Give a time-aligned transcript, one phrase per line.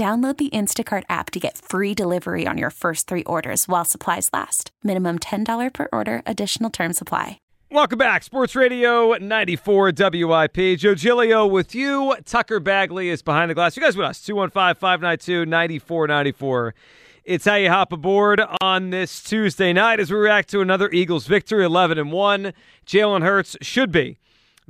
[0.00, 4.30] Download the Instacart app to get free delivery on your first three orders while supplies
[4.32, 4.70] last.
[4.82, 7.38] Minimum $10 per order, additional term supply.
[7.70, 8.22] Welcome back.
[8.22, 10.78] Sports Radio 94 WIP.
[10.78, 12.16] Joe Giglio with you.
[12.24, 13.76] Tucker Bagley is behind the glass.
[13.76, 14.22] You guys with us.
[14.22, 16.74] 215 592 9494.
[17.26, 21.26] It's how you hop aboard on this Tuesday night as we react to another Eagles
[21.26, 22.54] victory, 11 and 1.
[22.86, 24.16] Jalen Hurts should be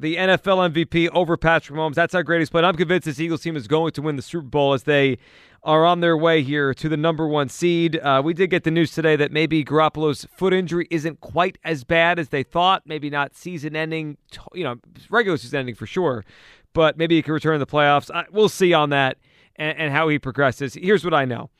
[0.01, 1.95] the NFL MVP over Patrick Mahomes.
[1.95, 2.65] That's how great he's played.
[2.65, 5.19] I'm convinced this Eagles team is going to win the Super Bowl as they
[5.63, 7.99] are on their way here to the number one seed.
[7.99, 11.85] Uh, we did get the news today that maybe Garoppolo's foot injury isn't quite as
[11.85, 12.83] bad as they thought.
[12.87, 14.17] Maybe not season ending,
[14.55, 14.77] you know,
[15.11, 16.25] regular season ending for sure,
[16.73, 18.11] but maybe he can return in the playoffs.
[18.11, 19.19] I, we'll see on that
[19.57, 20.75] and, and, how he progresses.
[20.75, 21.51] Here's what I know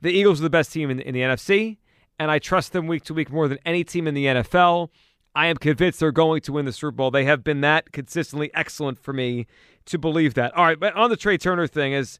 [0.00, 1.78] the Eagles are the best team in, in the NFC,
[2.20, 4.90] and I trust them week to week more than any team in the NFL.
[5.38, 7.12] I am convinced they're going to win the Super Bowl.
[7.12, 9.46] They have been that consistently excellent for me
[9.84, 10.52] to believe that.
[10.56, 12.18] All right, but on the Trea Turner thing is,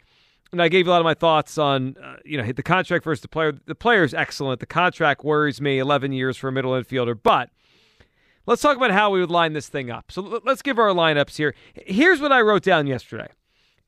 [0.52, 3.02] and I gave you a lot of my thoughts on, uh, you know, the contract
[3.02, 3.52] versus the player.
[3.66, 4.61] The player is excellent.
[4.61, 5.80] The contract worries me.
[5.80, 7.50] Eleven years for a middle infielder, but
[8.46, 10.12] let's talk about how we would line this thing up.
[10.12, 11.56] So let's give our lineups here.
[11.74, 13.30] Here's what I wrote down yesterday,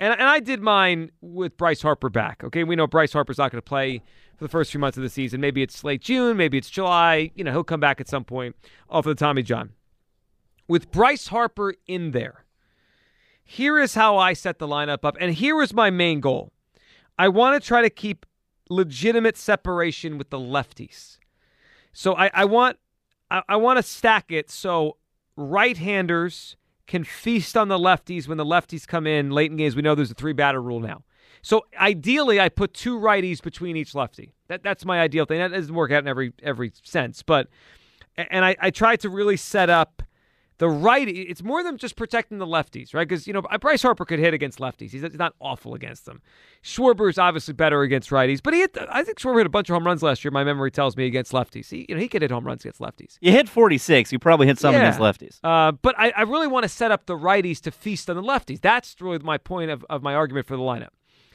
[0.00, 2.42] and and I did mine with Bryce Harper back.
[2.42, 4.02] Okay, we know Bryce Harper's not going to play
[4.40, 5.38] for the first few months of the season.
[5.38, 7.30] Maybe it's late June, maybe it's July.
[7.34, 8.56] You know, he'll come back at some point
[8.88, 9.72] off of the Tommy John.
[10.66, 12.46] With Bryce Harper in there,
[13.44, 16.52] here is how I set the lineup up, and here is my main goal.
[17.18, 18.24] I want to try to keep
[18.70, 21.18] legitimate separation with the lefties.
[21.92, 22.78] So I, I want
[23.30, 24.96] I, I want to stack it so
[25.36, 26.56] right-handers
[26.86, 29.76] can feast on the lefties when the lefties come in late in games.
[29.76, 31.02] We know there's a three batter rule now.
[31.42, 34.34] So ideally, I put two righties between each lefty.
[34.48, 35.38] That that's my ideal thing.
[35.38, 37.48] That doesn't work out in every every sense, but
[38.16, 40.02] and I, I try to really set up
[40.60, 41.22] the righty.
[41.22, 43.08] It's more than just protecting the lefties, right?
[43.08, 44.90] Because you know Bryce Harper could hit against lefties.
[44.90, 46.20] He's, he's not awful against them.
[46.62, 48.76] Schwarber is obviously better against righties, but he hit.
[48.90, 50.30] I think Schwarber hit a bunch of home runs last year.
[50.30, 51.70] My memory tells me against lefties.
[51.70, 53.16] He you know he could hit home runs against lefties.
[53.22, 54.12] You hit forty six.
[54.12, 54.80] You probably hit some yeah.
[54.80, 55.40] against lefties.
[55.42, 58.22] Uh, but I, I really want to set up the righties to feast on the
[58.22, 58.60] lefties.
[58.60, 60.90] That's really my point of, of my argument for the lineup.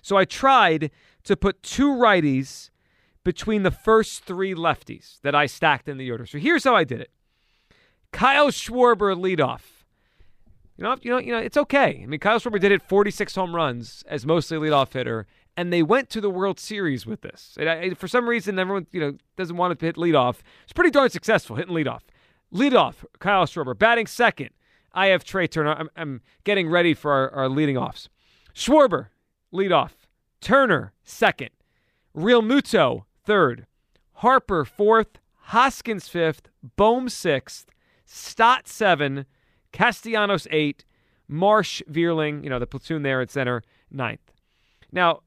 [0.05, 0.91] So I tried
[1.23, 2.69] to put two righties
[3.23, 6.27] between the first three lefties that I stacked in the order.
[6.27, 7.09] So here's how I did it.
[8.11, 9.61] Kyle Schwarber leadoff.
[10.77, 12.01] You know, you know, you know, it's okay.
[12.03, 15.25] I mean, Kyle Schwarber did it 46 home runs as mostly leadoff hitter,
[15.57, 17.57] and they went to the World Series with this.
[17.97, 20.41] For some reason, everyone you know doesn't want to hit leadoff.
[20.65, 22.01] It's pretty darn successful hitting leadoff.
[22.53, 23.75] Leadoff, Kyle Schwarber.
[23.75, 24.51] Batting second,
[24.93, 25.73] I have Trea Turner.
[25.73, 28.07] I'm, I'm getting ready for our, our leading offs.
[28.53, 29.07] Schwarber,
[29.55, 29.91] leadoff.
[30.41, 31.49] Turner, second.
[32.15, 33.65] Realmuto, third.
[34.13, 35.19] Harper, fourth.
[35.47, 36.49] Hoskins, fifth.
[36.75, 37.67] Bohm, sixth.
[38.05, 39.25] Stott, seven.
[39.71, 40.85] Castellanos, eight.
[41.27, 44.31] Marsh, Vierling, you know, the platoon there at center, ninth.
[44.91, 45.21] Now,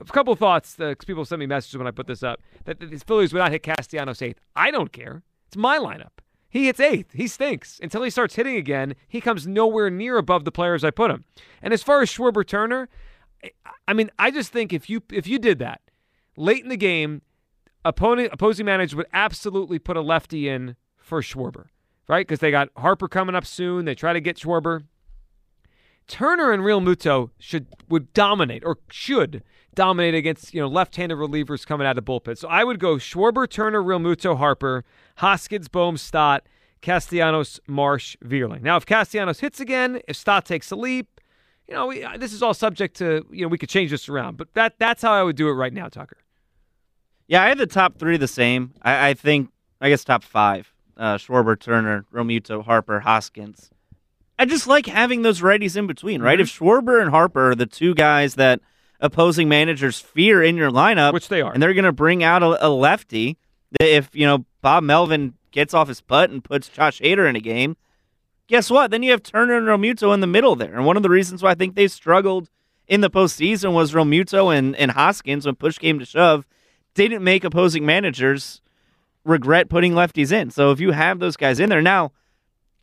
[0.00, 0.78] a couple thoughts.
[0.78, 3.52] Uh, people sent me messages when I put this up that, these Phillies would not
[3.52, 4.40] hit Castellanos eighth.
[4.54, 5.22] I don't care.
[5.46, 6.18] It's my lineup.
[6.48, 7.12] He hits eighth.
[7.12, 7.78] He stinks.
[7.82, 11.24] Until he starts hitting again, he comes nowhere near above the players I put him.
[11.62, 12.88] And as far as Schwarber Turner,
[13.88, 15.80] I mean, I just think if you if you did that
[16.36, 17.22] late in the game,
[17.84, 21.66] opponent opposing manager would absolutely put a lefty in for Schwarber,
[22.08, 22.26] right?
[22.26, 23.84] Because they got Harper coming up soon.
[23.84, 24.84] They try to get Schwarber.
[26.08, 29.42] Turner and Realmuto should would dominate or should
[29.74, 32.38] dominate against you know left-handed relievers coming out of bullpen.
[32.38, 34.84] So I would go Schwarber, Turner, Realmuto, Harper,
[35.16, 36.44] Hoskins, Bohm, Stott,
[36.80, 38.62] Castellanos, Marsh, Vierling.
[38.62, 41.15] Now if Castellanos hits again, if Stott takes a leap,
[41.68, 44.36] you know, we, this is all subject to, you know, we could change this around,
[44.36, 46.18] but that that's how I would do it right now, Tucker.
[47.28, 48.72] Yeah, I have the top three the same.
[48.82, 53.70] I, I think, I guess, top five uh, Schwarber, Turner, Realmuto, Harper, Hoskins.
[54.38, 56.38] I just like having those righties in between, right?
[56.38, 56.42] Mm-hmm.
[56.42, 58.60] If Schwarber and Harper are the two guys that
[59.00, 61.52] opposing managers fear in your lineup, Which they are.
[61.52, 63.38] and they're going to bring out a, a lefty.
[63.80, 67.40] If you know Bob Melvin gets off his butt and puts Josh Hader in a
[67.40, 67.76] game,
[68.46, 68.90] guess what?
[68.90, 70.74] Then you have Turner and Realmuto in the middle there.
[70.74, 72.48] And one of the reasons why I think they struggled
[72.86, 76.46] in the postseason was Realmuto and, and Hoskins, when push came to shove,
[76.94, 78.60] didn't make opposing managers
[79.24, 80.50] regret putting lefties in.
[80.50, 82.12] So if you have those guys in there now,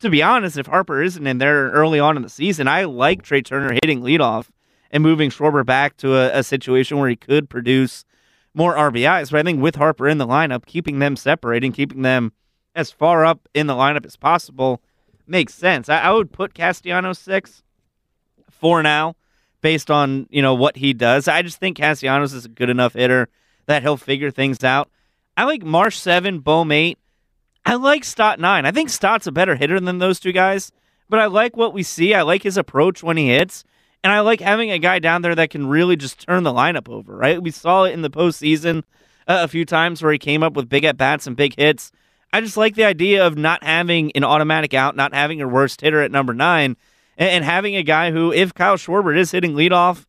[0.00, 3.22] to be honest, if Harper isn't in there early on in the season, I like
[3.22, 4.48] Trea Turner hitting leadoff
[4.90, 8.04] and moving Schwarber back to a, a situation where he could produce
[8.52, 9.30] more RBIs.
[9.30, 12.32] But I think with Harper in the lineup, keeping them separating, keeping them
[12.74, 14.82] as far up in the lineup as possible
[15.26, 15.88] makes sense.
[15.88, 17.62] I, I would put Castellanos six
[18.50, 19.16] for now,
[19.60, 21.28] based on you know what he does.
[21.28, 23.28] I just think Castellanos is a good enough hitter
[23.66, 24.90] that he'll figure things out.
[25.36, 26.98] I like Marsh seven, Bohm eight.
[27.66, 28.66] I like Stott nine.
[28.66, 30.70] I think Stott's a better hitter than those two guys,
[31.08, 32.14] but I like what we see.
[32.14, 33.64] I like his approach when he hits,
[34.02, 36.88] and I like having a guy down there that can really just turn the lineup
[36.88, 37.16] over.
[37.16, 37.42] Right?
[37.42, 38.82] We saw it in the postseason
[39.26, 41.90] uh, a few times where he came up with big at bats and big hits.
[42.32, 45.80] I just like the idea of not having an automatic out, not having your worst
[45.80, 46.76] hitter at number nine,
[47.16, 50.04] and, and having a guy who, if Kyle Schwarber is hitting leadoff,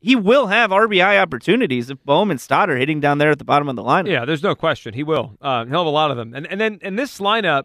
[0.00, 3.44] he will have RBI opportunities if Bohm and Stott are hitting down there at the
[3.44, 4.08] bottom of the lineup.
[4.08, 4.94] Yeah, there's no question.
[4.94, 5.36] He will.
[5.40, 6.34] Uh, he'll have a lot of them.
[6.34, 7.64] And and then in this lineup,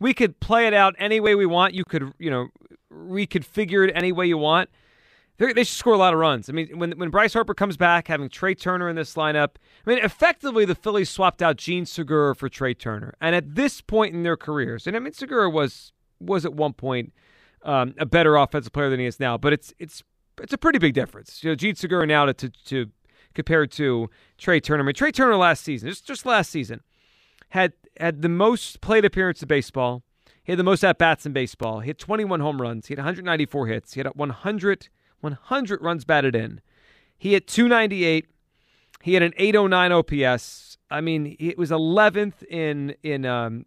[0.00, 1.74] we could play it out any way we want.
[1.74, 2.48] You could, you know,
[2.92, 4.68] reconfigure it any way you want.
[5.40, 6.50] They should score a lot of runs.
[6.50, 9.52] I mean, when when Bryce Harper comes back, having Trea Turner in this lineup,
[9.86, 13.14] I mean, effectively the Phillies swapped out Jean Segura for Trea Turner.
[13.22, 16.74] And at this point in their careers, and I mean, Segura was was at one
[16.74, 17.14] point
[17.62, 20.02] um, a better offensive player than he is now, but it's it's
[20.42, 21.42] it's a pretty big difference.
[21.42, 22.90] You know, Jean Segura now to, to, to
[23.34, 24.82] compared to Trea Turner.
[24.82, 26.82] I mean, Trea Turner last season, just just last season,
[27.50, 30.02] had had the most plate appearance in baseball.
[30.42, 31.80] He had the most at bats in baseball.
[31.80, 32.88] He had 21 home runs.
[32.88, 33.94] He had 194 hits.
[33.94, 34.88] He had 100
[35.20, 36.60] 100 runs batted in.
[37.18, 38.26] He had 298.
[39.02, 40.78] He had an 809 OPS.
[40.90, 43.66] I mean, it was 11th in in um,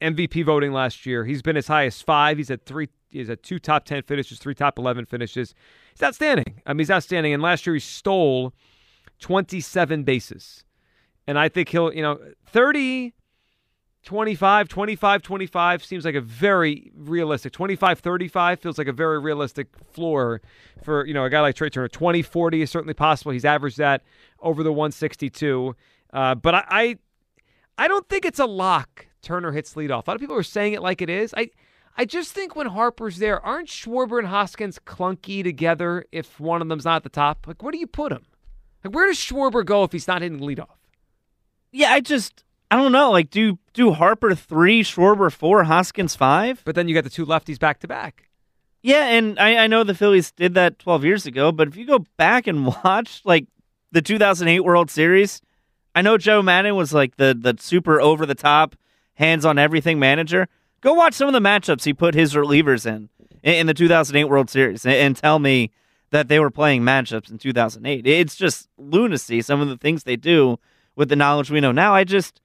[0.00, 1.24] MVP voting last year.
[1.24, 2.38] He's been as high as five.
[2.38, 2.88] He's had three.
[3.10, 5.54] He's had two top 10 finishes, three top 11 finishes.
[5.92, 6.60] He's outstanding.
[6.66, 7.32] I mean, he's outstanding.
[7.32, 8.52] And last year he stole
[9.20, 10.64] 27 bases.
[11.26, 13.14] And I think he'll, you know, 30,
[14.06, 17.52] 25, 25, 25 seems like a very realistic.
[17.52, 20.40] 25, 35 feels like a very realistic floor
[20.84, 21.88] for, you know, a guy like Trea Turner.
[21.88, 23.32] 20, 40 is certainly possible.
[23.32, 24.04] He's averaged that
[24.38, 25.74] over the 162.
[26.12, 26.98] Uh, but I, I,
[27.78, 29.06] I don't think it's a lock.
[29.22, 30.06] Turner hits leadoff.
[30.06, 31.34] A lot of people are saying it like it is.
[31.36, 31.50] I,
[31.96, 36.68] I just think when Harper's there, aren't Schwarber and Hoskins clunky together if one of
[36.68, 37.44] them's not at the top?
[37.48, 38.24] Like, where do you put him?
[38.84, 40.76] Like, where does Schwarber go if he's not hitting leadoff?
[41.72, 43.10] Yeah, I just I don't know.
[43.10, 46.62] Like, do do Harper three, Schwarber four, Hoskins five?
[46.64, 48.28] But then you got the two lefties back to back.
[48.82, 51.86] Yeah, and I, I know the Phillies did that 12 years ago, but if you
[51.86, 53.46] go back and watch like
[53.90, 55.40] the 2008 World Series,
[55.94, 58.76] I know Joe Maddon was like the the super over the top,
[59.14, 60.48] hands on everything manager.
[60.80, 63.08] Go watch some of the matchups he put his relievers in
[63.42, 65.70] in, the 2008 World Series and, and tell me
[66.10, 68.06] that they were playing matchups in 2008.
[68.06, 69.40] It's just lunacy.
[69.42, 70.58] Some of the things they do
[70.94, 71.94] with the knowledge we know now.
[71.94, 72.40] I just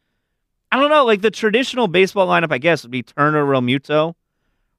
[0.72, 1.06] I don't know.
[1.06, 4.16] Like the traditional baseball lineup, I guess would be Turner, Realmuto,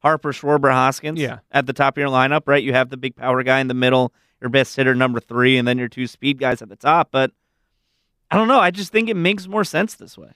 [0.01, 1.21] Harper, Schwarber, Hoskins.
[1.21, 1.41] Yeah.
[1.51, 2.63] At the top of your lineup, right?
[2.63, 5.69] You have the big power guy in the middle, your best hitter number three, and
[5.69, 7.09] then your two speed guys at the top.
[7.13, 7.31] But
[8.31, 8.59] I don't know.
[8.61, 10.31] I just think it makes more sense this way.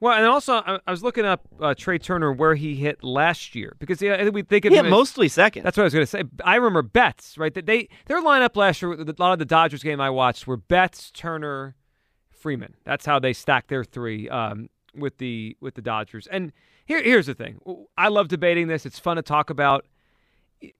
[0.00, 3.54] Well, and also I, I was looking up uh, Trea Turner where he hit last
[3.54, 5.62] year because yeah, I think we think of Yeah, him as- mostly second.
[5.62, 6.22] That's what I was going to say.
[6.42, 7.54] I remember Betts, right?
[7.54, 8.92] That they their lineup last year.
[8.94, 11.76] A lot of the Dodgers game I watched were Betts, Turner,
[12.30, 12.74] Freeman.
[12.84, 16.26] That's how they stacked their three um, with the with the Dodgers.
[16.28, 16.52] And
[16.84, 17.60] here here's the thing.
[17.96, 18.86] I love debating this.
[18.86, 19.86] It's fun to talk about.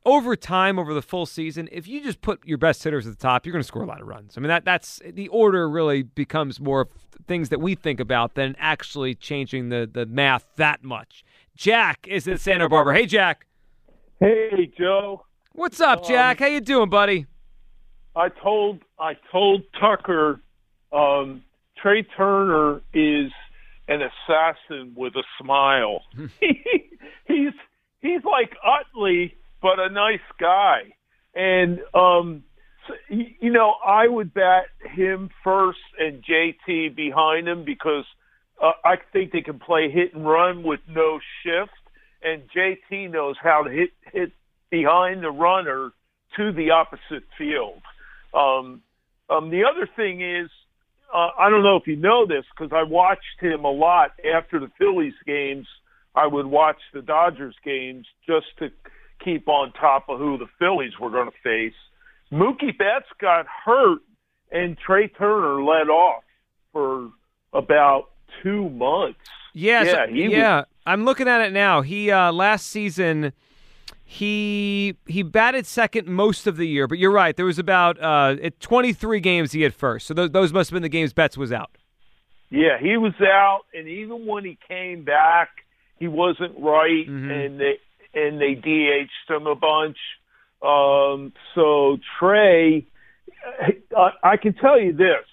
[0.04, 3.21] Over time, over the full season, if you just put your best hitters at the
[3.21, 4.35] top, you're going to score a lot of runs.
[4.37, 6.88] I mean, that that's the order really becomes more of
[7.26, 11.25] things that we think about than actually changing the the math that much.
[11.57, 12.95] Jack is in Santa Barbara.
[12.95, 13.47] Hey, Jack.
[14.21, 15.25] Hey, Joe.
[15.52, 16.38] What's up, Jack?
[16.38, 17.26] How you doing, buddy?
[18.14, 20.40] I told I told Tucker
[20.92, 21.42] um,
[21.76, 23.33] Trea Turner is
[23.88, 26.02] an assassin with a smile.
[27.26, 27.52] he's
[28.00, 30.94] he's like Utley, but a nice guy.
[31.34, 32.44] And um,
[32.86, 38.04] so, you know, I would bat him first and JT behind him because
[38.62, 41.70] uh, I think they can play hit and run with no shift,
[42.22, 44.32] and JT knows how to hit hit
[44.70, 45.90] behind the runner
[46.36, 47.82] to the opposite field.
[48.34, 48.82] Um,
[49.28, 50.50] um, the other thing is,
[51.12, 54.59] uh, I don't know if you know this because I watched him a lot after
[54.59, 55.66] the Phillies games.
[56.14, 58.71] I would watch the Dodgers games just to
[59.25, 61.75] keep on top of who the Phillies were going to face.
[62.33, 64.00] Mookie Betts got hurt,
[64.50, 66.23] and Trea Turner led off
[66.73, 67.11] for
[67.52, 68.11] about
[68.42, 69.19] two months.
[69.54, 70.64] Yeah, yeah, was- yeah.
[70.87, 71.83] I'm looking at it now.
[71.83, 73.33] He uh, last season
[74.12, 77.35] he he batted second most of the year, but you're right.
[77.35, 80.75] There was about uh, at 23 games he had first, so those, those must have
[80.76, 81.71] been the games Betts was out.
[82.50, 85.49] Yeah, he was out, and even when he came back,
[85.99, 87.31] he wasn't right, Mhm.
[87.47, 87.78] and they
[88.14, 89.97] and they DH'd him a bunch.
[90.61, 92.87] Um, so Trea,
[93.97, 95.25] I, I can tell you this: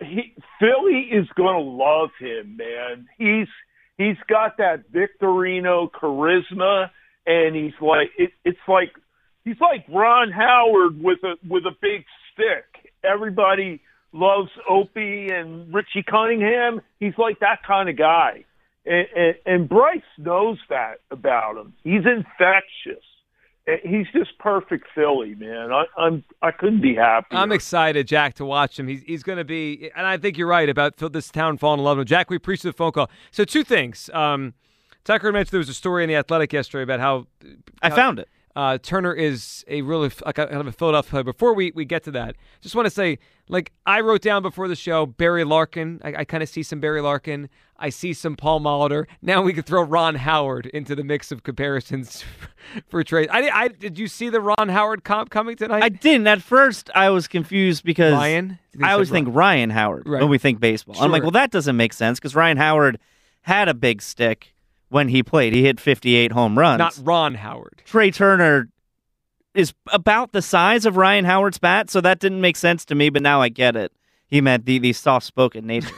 [0.00, 3.06] he, Philly is going to love him, man.
[3.16, 3.46] He's
[3.96, 6.90] he's got that Victorino charisma,
[7.28, 8.92] and he's like it, it's like
[9.44, 12.92] he's like Ron Howard with a with a big stick.
[13.04, 13.80] Everybody
[14.12, 16.80] loves Opie and Richie Cunningham.
[16.98, 18.44] He's like that kind of guy,
[18.86, 21.74] and, and, and Bryce knows that about him.
[21.84, 23.04] He's infectious.
[23.82, 25.70] He's just perfect Philly, man.
[25.70, 27.38] I, I'm I couldn't be happier.
[27.38, 28.88] I'm excited, Jack, to watch him.
[28.88, 31.84] He's, he's going to be, and I think you're right about this town falling in
[31.84, 32.08] love with him.
[32.08, 33.10] Jack, we appreciate the phone call.
[33.30, 34.08] So, two things.
[34.14, 34.54] Um,
[35.08, 37.26] Tucker mentioned there was a story in the Athletic yesterday about how
[37.80, 38.28] I found it.
[38.54, 41.24] uh, Turner is a really like a, kind of a Philadelphia player.
[41.24, 44.68] Before we, we get to that, just want to say, like I wrote down before
[44.68, 46.02] the show, Barry Larkin.
[46.04, 47.48] I, I kind of see some Barry Larkin.
[47.78, 49.06] I see some Paul Molitor.
[49.22, 52.22] Now we could throw Ron Howard into the mix of comparisons
[52.90, 53.30] for trade.
[53.32, 55.82] I, I did you see the Ron Howard comp coming tonight?
[55.82, 56.26] I didn't.
[56.26, 58.58] At first, I was confused because Ryan?
[58.82, 59.24] I always Ryan.
[59.24, 60.20] think Ryan Howard Right.
[60.20, 60.96] when we think baseball.
[61.00, 62.98] I'm like, well, that doesn't make sense because Ryan Howard
[63.40, 64.52] had a big stick
[64.88, 65.52] when he played.
[65.52, 66.78] He hit 58 home runs.
[66.78, 67.82] not Ron Howard.
[67.84, 68.68] Trey Turner
[69.54, 73.10] is about the size of Ryan Howard's bat, so that didn't make sense to me.
[73.10, 73.92] But now I get it.
[74.26, 75.94] He meant the the soft spoken nature.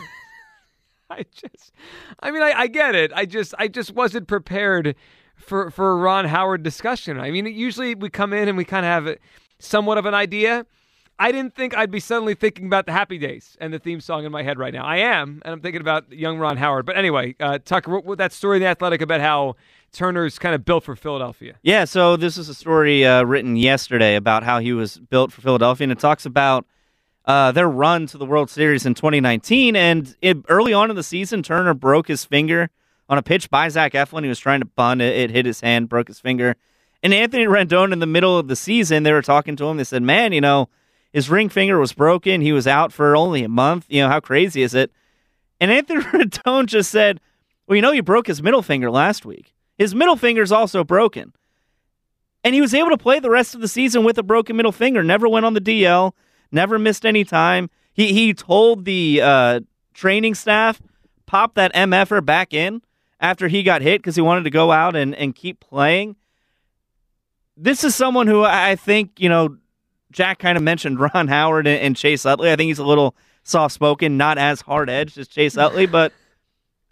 [1.11, 1.73] I just,
[2.21, 3.11] I mean, I, I get it.
[3.13, 4.95] I just, I just wasn't prepared
[5.37, 7.19] for for a Ron Howard discussion.
[7.19, 9.19] I mean, usually we come in and we kind of have
[9.59, 10.67] somewhat of an idea.
[11.21, 14.25] I didn't think I'd be suddenly thinking about the Happy Days and the theme song
[14.25, 14.87] in my head right now.
[14.87, 16.87] I am, and I'm thinking about young Ron Howard.
[16.87, 19.57] But anyway, uh, Tucker, what, what that story in the Athletic about how
[19.93, 21.57] Turner's kind of built for Philadelphia.
[21.61, 25.43] Yeah, so this is a story uh, written yesterday about how he was built for
[25.43, 26.65] Philadelphia, and it talks about
[27.27, 29.77] uh, their run to the World Series in 2019.
[29.77, 32.71] And it, early on in the season, Turner broke his finger
[33.11, 34.23] on a pitch by Zach Eflin.
[34.23, 36.57] He was trying to bunt it, it hit his hand, broke his finger.
[37.03, 39.77] And Anthony Rendon, in the middle of the season, they were talking to him.
[39.77, 40.69] They said, "Man, you know,
[41.13, 42.41] his ring finger was broken.
[42.41, 43.87] He was out for only a month.
[43.89, 44.91] You know, how crazy is it?"
[45.61, 47.21] And Anthony Rendon just said,
[47.67, 49.55] "Well, you know, he broke his middle finger last week.
[49.77, 51.33] His middle finger's also broken."
[52.43, 54.73] And he was able to play the rest of the season with a broken middle
[54.73, 55.03] finger.
[55.03, 56.13] Never went on the DL.
[56.51, 57.71] Never missed any time.
[57.93, 59.61] He he told the uh,
[59.95, 60.81] training staff
[61.27, 62.83] pop that mf'er back in
[63.21, 66.17] after he got hit because he wanted to go out and, and keep playing.
[67.57, 69.57] This is someone who I think you know.
[70.11, 72.51] Jack kind of mentioned Ron Howard and, and Chase Utley.
[72.51, 73.15] I think he's a little
[73.45, 76.13] soft spoken, not as hard edged as Chase Utley, but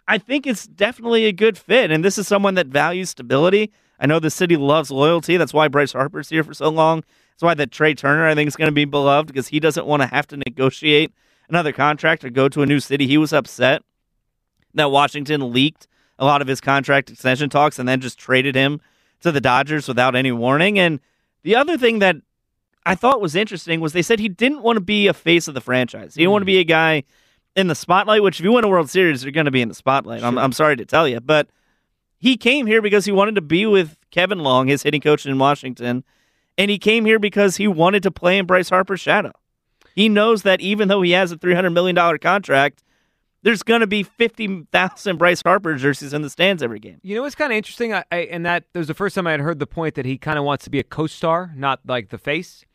[0.07, 1.91] I think it's definitely a good fit.
[1.91, 3.71] And this is someone that values stability.
[3.99, 5.37] I know the city loves loyalty.
[5.37, 7.03] That's why Bryce Harper's here for so long.
[7.31, 9.85] That's why that Trea Turner, I think, is going to be beloved because he doesn't
[9.85, 11.13] want to have to negotiate
[11.47, 13.07] another contract or go to a new city.
[13.07, 13.83] He was upset
[14.73, 18.81] that Washington leaked a lot of his contract extension talks and then just traded him
[19.21, 20.77] to the Dodgers without any warning.
[20.77, 20.99] And
[21.43, 22.17] the other thing that
[22.85, 25.53] I thought was interesting was they said he didn't want to be a face of
[25.53, 26.15] the franchise.
[26.15, 26.61] He didn't want to be hmm.
[26.61, 27.03] a guy
[27.55, 29.69] in the spotlight, which if you win a World Series, you're going to be in
[29.69, 30.23] the spotlight.
[30.23, 31.49] I'm, I'm sorry to tell you, but
[32.17, 35.37] he came here because he wanted to be with Kevin Long, his hitting coach in
[35.37, 36.03] Washington,
[36.57, 39.31] and he came here because he wanted to play in Bryce Harper's shadow.
[39.95, 42.83] He knows that even though he has a $300 million contract,
[43.41, 46.99] there's going to be 50,000 Bryce Harper jerseys in the stands every game.
[47.03, 49.31] You know what's kind of interesting, I, I, and that was the first time I
[49.31, 52.09] had heard the point that he kind of wants to be a co-star, not like
[52.09, 52.65] the face.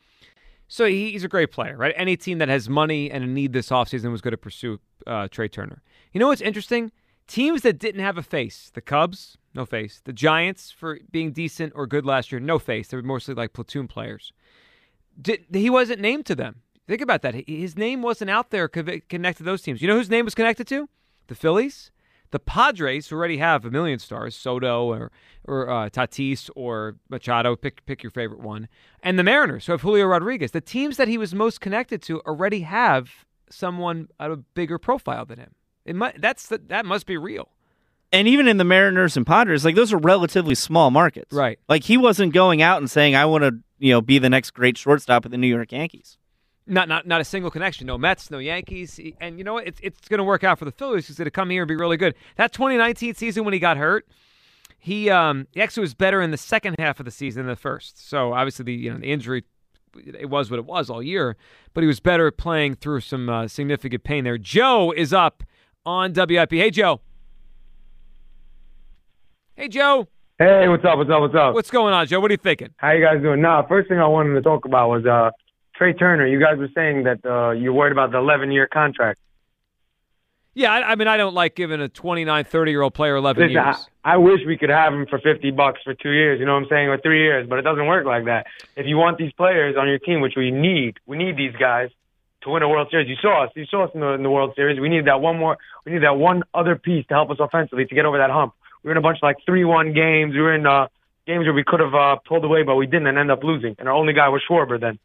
[0.68, 1.94] So he's a great player, right?
[1.97, 5.28] Any team that has money and a need this offseason was going to pursue uh,
[5.28, 5.83] Trea Turner.
[6.12, 6.90] You know what's interesting?
[7.26, 10.00] Teams that didn't have a face, the Cubs, no face.
[10.04, 12.88] The Giants, for being decent or good last year, no face.
[12.88, 14.33] They were mostly like platoon players.
[15.21, 16.62] Did, he wasn't named to them.
[16.87, 17.49] Think about that.
[17.49, 19.80] His name wasn't out there connected to those teams.
[19.80, 20.88] You know whose name was connected to?
[21.28, 21.90] The Phillies,
[22.35, 25.12] the Padres, already have a million stars, Soto or
[25.45, 28.69] or uh, Tatis or Machado, pick pick your favorite one,
[29.05, 30.50] and the Mariners, who have Julio Rodriguez.
[30.50, 35.25] The teams that he was most connected to already have someone at a bigger profile
[35.25, 35.55] than him.
[35.85, 37.50] It might, that's the, that must be real.
[38.12, 41.33] and even in the Mariners and Padres, like those are relatively small markets.
[41.33, 41.59] Right.
[41.69, 44.53] Like he wasn't going out and saying, I want to, you know, be the next
[44.53, 46.19] great shortstop of the New York Yankees.
[46.66, 47.87] Not not not a single connection.
[47.87, 49.66] No Mets, no Yankees, and you know what?
[49.66, 51.06] It's it's going to work out for the Phillies.
[51.06, 52.14] He's going to come here and be really good.
[52.37, 54.09] That 2019 season when he got hurt,
[54.78, 57.61] he um he actually was better in the second half of the season than the
[57.61, 58.09] first.
[58.09, 59.44] So obviously the you know the injury
[59.97, 61.37] it was what it was all year,
[61.73, 64.38] but he was better at playing through some uh, significant pain there.
[64.38, 65.42] Joe is up
[65.87, 66.50] on WIP.
[66.50, 67.00] Hey, Joe.
[69.54, 70.09] Hey, Joe.
[70.38, 70.99] Hey, what's up?
[70.99, 71.21] What's up?
[71.21, 71.54] What's up?
[71.54, 72.18] What's going on, Joe?
[72.18, 72.71] What are you thinking?
[72.76, 73.40] How you guys doing?
[73.40, 75.30] Nah, first thing I wanted to talk about was uh
[75.76, 76.26] Trea Turner.
[76.26, 79.21] You guys were saying that uh you're worried about the 11 year contract.
[80.57, 83.43] Yeah, I, I mean, I don't like giving a 29, 30 year old player 11
[83.43, 83.88] Listen, years.
[84.04, 86.38] I, I wish we could have him for 50 bucks for two years.
[86.38, 88.47] You know what I'm saying, or three years, but it doesn't work like that.
[88.76, 91.90] If you want these players on your team, which we need, we need these guys
[92.43, 93.09] to win a World Series.
[93.09, 93.50] You saw us.
[93.57, 94.78] You saw us in the, in the World Series.
[94.78, 95.59] We need that one more.
[95.85, 98.54] We need that one other piece to help us offensively to get over that hump.
[98.85, 100.35] We were in a bunch of like three-one games.
[100.35, 100.87] We were in uh,
[101.26, 103.75] games where we could have uh, pulled away, but we didn't, and end up losing.
[103.78, 104.99] And our only guy was Schwarber then.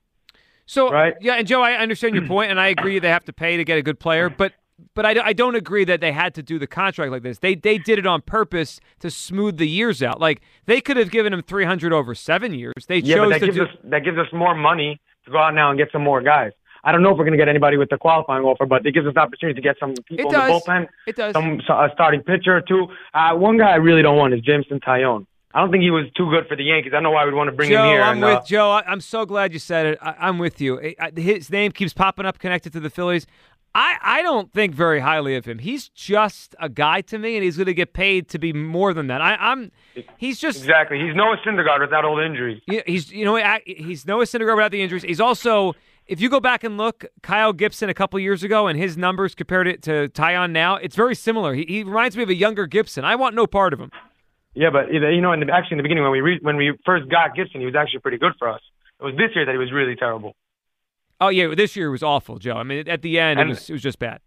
[0.70, 1.16] So Right.
[1.20, 3.64] yeah, and Joe, I understand your point, and I agree they have to pay to
[3.64, 4.54] get a good player, but
[4.94, 7.40] but I, I don't agree that they had to do the contract like this.
[7.40, 10.22] They they did it on purpose to smooth the years out.
[10.22, 12.86] Like they could have given him three hundred over seven years.
[12.88, 13.64] They Yeah, chose that to gives do.
[13.64, 16.52] us that gives us more money to go out now and get some more guys.
[16.84, 18.94] I don't know if we're going to get anybody with the qualifying offer, but it
[18.94, 21.34] gives us the opportunity to get some people in the bullpen, It does.
[21.34, 22.88] some so- a starting pitcher or two.
[23.14, 25.26] Uh, one guy I really don't want is Jameson Taillon.
[25.54, 26.94] I don't think he was too good for the Yankees.
[26.96, 28.02] I know why we'd want to bring Joe, him here.
[28.02, 28.70] I'm and, with uh, Joe.
[28.72, 30.00] I, I'm so glad you said it.
[30.02, 30.80] I, I'm with you.
[30.80, 33.26] I, I- his name keeps popping up connected to the Phillies.
[33.76, 35.60] I, I don't think very highly of him.
[35.60, 38.94] He's just a guy to me, and he's going to get paid to be more
[38.94, 39.22] than that.
[39.22, 39.72] I, I'm.
[40.18, 41.00] He's just exactly.
[41.00, 42.62] He's Noah Syndergaard without all the injuries.
[42.68, 45.04] Yeah, he's you know he's Noah Syndergaard without the injuries.
[45.04, 45.76] He's also
[46.10, 49.36] if you go back and look Kyle Gibson a couple years ago and his numbers
[49.36, 51.54] compared it to Taillon now, it's very similar.
[51.54, 53.06] He, he reminds me of a younger Gibson.
[53.06, 53.92] I want no part of him.
[54.56, 56.74] Yeah, but you know, in the, actually in the beginning when we re, when we
[56.86, 58.62] first got Gibson, he was actually pretty good for us.
[59.00, 60.36] It was this year that he was really terrible.
[61.22, 62.56] Oh yeah, this year was awful, Joe.
[62.56, 64.22] I mean, at the end And- it was it was just bad.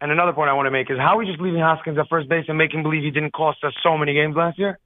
[0.00, 2.08] And another point I want to make is how are we just leaving Hoskins at
[2.08, 4.80] first base and making believe he didn't cost us so many games last year?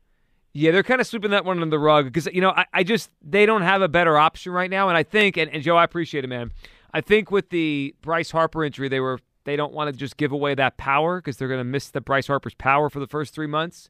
[0.52, 2.82] Yeah, they're kind of sweeping that one under the rug because you know I, I
[2.82, 5.76] just they don't have a better option right now, and I think and, and Joe,
[5.76, 6.52] I appreciate it, man.
[6.92, 10.32] I think with the Bryce Harper injury, they were they don't want to just give
[10.32, 13.34] away that power because they're going to miss the Bryce Harper's power for the first
[13.34, 13.88] three months.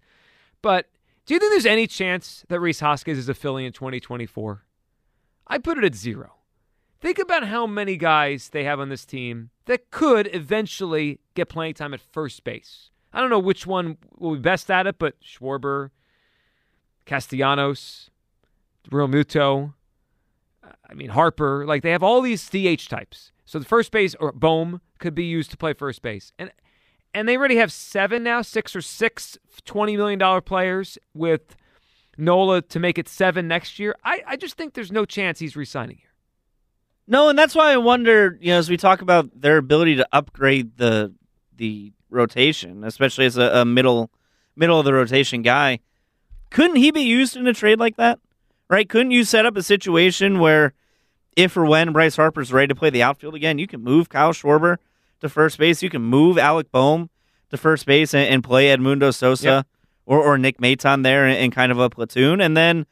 [0.62, 0.88] But
[1.25, 4.64] do you think there's any chance that Rhys Hoskins is a Philly in 2024?
[5.47, 6.33] I put it at zero.
[7.01, 11.75] Think about how many guys they have on this team that could eventually get playing
[11.75, 12.90] time at first base.
[13.12, 15.90] I don't know which one will be best at it, but Schwarber,
[17.05, 18.11] Castellanos,
[18.90, 19.75] Realmuto,
[20.88, 23.33] I mean Harper, like they have all these DH types.
[23.45, 26.33] So the first base or Bohm could be used to play first base.
[26.38, 26.51] And
[27.17, 31.57] and they already have seven now, six or six $20 million players with
[32.19, 33.97] Nola to make it seven next year.
[34.05, 36.11] I, I just think there's no chance he's resigning here.
[37.07, 40.07] No, and that's why I wonder, you know, as we talk about their ability to
[40.13, 41.15] upgrade the
[41.57, 44.11] the rotation, especially as a, a middle
[44.55, 45.79] middle of the rotation guy,
[46.51, 48.19] couldn't he be used in a trade like that?
[48.69, 48.87] Right?
[48.87, 50.75] Couldn't you set up a situation where
[51.35, 54.33] if or when Bryce Harper's ready to play the outfield again, you can move Kyle
[54.33, 54.77] Schwarber
[55.21, 57.11] to first base, you can move Alec Bohm
[57.51, 59.67] to first base and, and play Edmundo Sosa Yep.
[60.07, 62.87] or, or Nick Maton there in, in kind of a platoon, and then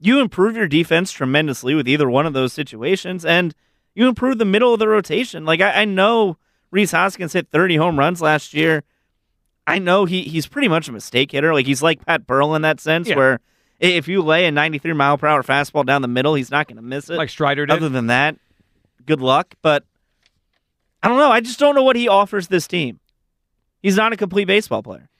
[0.00, 3.54] you improve your defense tremendously with either one of those situations, and
[3.94, 5.44] you improve the middle of the rotation.
[5.44, 6.36] Like I, I know
[6.70, 8.82] Rhys Hoskins hit 30 home runs last year.
[9.66, 11.54] I know he he's pretty much a mistake hitter.
[11.54, 13.16] Like he's like Pat Burrell in that sense, Yeah.
[13.16, 13.40] where
[13.80, 16.76] if you lay a 93 mile per hour fastball down the middle, he's not going
[16.76, 17.16] to miss it.
[17.16, 17.72] Like Strider did.
[17.74, 18.36] Other than that,
[19.06, 19.54] good luck.
[19.62, 19.84] But
[21.04, 21.30] I don't know.
[21.30, 22.98] I just don't know what he offers this team.
[23.82, 25.10] He's not a complete baseball player.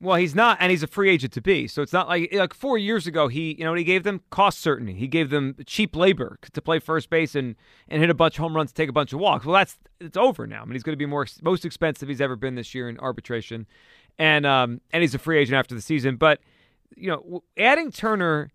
[0.00, 1.66] Well, he's not, and he's a free agent to be.
[1.66, 3.26] So it's not like like four years ago.
[3.26, 4.94] He, you know, he gave them cost certainty.
[4.94, 7.56] He gave them cheap labor to play first base and
[7.88, 9.44] and hit a bunch of home runs, take a bunch of walks.
[9.44, 10.62] Well, that's it's over now.
[10.62, 12.98] I mean, he's going to be more most expensive he's ever been this year in
[12.98, 13.66] arbitration,
[14.18, 16.16] and um and he's a free agent after the season.
[16.16, 16.40] But
[16.96, 18.52] you know, adding Turner,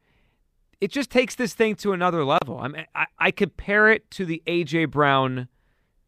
[0.79, 2.59] it just takes this thing to another level.
[2.59, 5.49] I mean, I, I compare it to the AJ Brown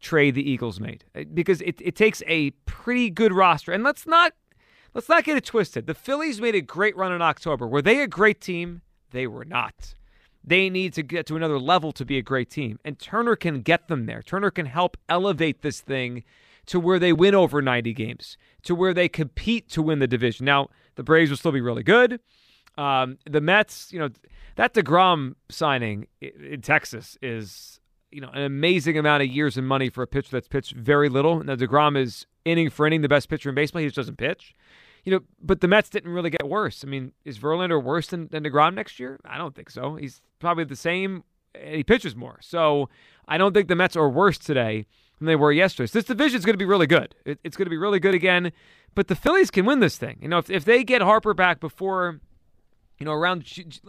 [0.00, 3.72] trade the Eagles made uh, because it, it takes a pretty good roster.
[3.72, 4.32] And let's not
[4.94, 5.86] let's not get it twisted.
[5.86, 7.66] The Phillies made a great run in October.
[7.66, 8.82] Were they a great team?
[9.10, 9.94] They were not.
[10.42, 12.78] They need to get to another level to be a great team.
[12.84, 14.22] And Turner can get them there.
[14.22, 16.24] Turner can help elevate this thing
[16.66, 20.46] to where they win over 90 games, to where they compete to win the division.
[20.46, 22.20] Now, the Braves will still be really good.
[22.78, 24.08] Um, the Mets, you know,
[24.56, 27.79] that DeGrom signing in Texas is,
[28.10, 31.08] you know, an amazing amount of years and money for a pitcher that's pitched very
[31.08, 31.42] little.
[31.42, 33.80] Now, DeGrom is inning for inning the best pitcher in baseball.
[33.80, 34.54] He just doesn't pitch.
[35.04, 36.84] You know, but the Mets didn't really get worse.
[36.84, 39.18] I mean, is Verlander worse than, than DeGrom next year?
[39.24, 39.94] I don't think so.
[39.94, 42.38] He's probably the same, and he pitches more.
[42.42, 42.90] So
[43.26, 44.86] I don't think the Mets are worse today
[45.18, 45.86] than they were yesterday.
[45.86, 47.14] So this division is going to be really good.
[47.24, 48.52] It, it's going to be really good again.
[48.94, 50.18] But the Phillies can win this thing.
[50.20, 52.20] You know, if, if they get Harper back before,
[52.98, 53.46] you know, around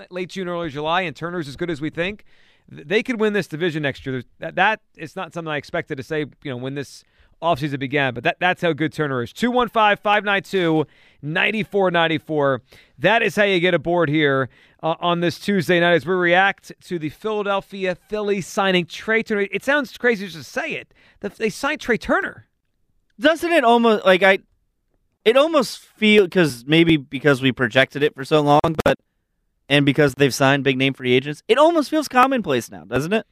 [0.10, 2.24] late June, early July, and Turner's as good as we think,
[2.72, 4.24] they could win this division next year.
[4.40, 7.04] That, that is not something I expected to say, you know, when this
[7.42, 9.34] offseason began, but that, that's how good Turner is.
[9.34, 10.86] 215 592
[11.22, 12.62] 9494.
[13.00, 14.50] That is how you get aboard here
[14.82, 19.48] uh, on this Tuesday night as we react to the Philadelphia Phillies signing Trea Turner.
[19.52, 20.94] It sounds crazy to say it.
[21.20, 22.46] They signed Trea Turner.
[23.20, 24.40] Doesn't it almost like I?
[25.26, 28.98] It almost feel because maybe because we projected it for so long, but
[29.72, 33.26] and because they've signed big name free agents, it almost feels commonplace now, doesn't it?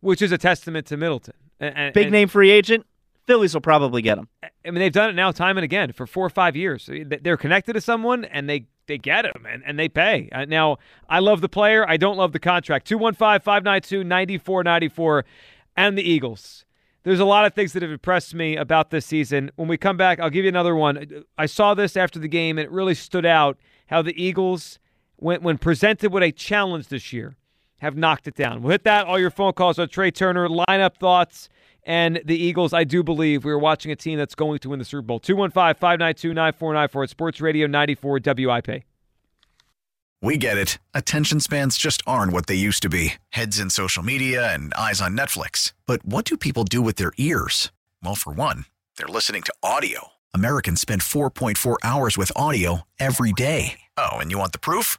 [0.00, 1.34] Which is a testament to Middleton.
[1.58, 2.86] And, big and, name free agent,
[3.26, 4.28] Phillies will probably get him.
[4.42, 6.88] I mean, they've done it now time and again for four or five years.
[7.22, 10.28] They're connected to someone and they they get him and, and they pay.
[10.32, 11.88] Uh, now, I love the player.
[11.88, 12.86] I don't love the contract.
[12.86, 15.24] 215 592 9494
[15.76, 16.64] and the Eagles.
[17.02, 19.50] There's a lot of things that have impressed me about this season.
[19.56, 21.24] When we come back, I'll give you another one.
[21.36, 24.78] I saw this after the game and it really stood out how the Eagles,
[25.18, 27.36] when, when presented with a challenge this year,
[27.78, 28.62] have knocked it down.
[28.62, 29.06] We'll hit that.
[29.06, 31.48] All your phone calls on Trea Turner, lineup thoughts
[31.88, 34.78] and the Eagles, I do believe we are watching a team that's going to win
[34.78, 35.18] the Super Bowl.
[35.18, 38.84] 215 592 9494 at Sports Radio 94 WIP.
[40.20, 40.78] We get it.
[40.92, 45.00] Attention spans just aren't what they used to be heads in social media and eyes
[45.00, 45.72] on Netflix.
[45.86, 47.72] But what do people do with their ears?
[48.02, 48.66] Well, for one,
[48.98, 50.08] they're listening to audio.
[50.34, 53.80] Americans spend 4.4 hours with audio every day.
[53.96, 54.98] Oh, and you want the proof?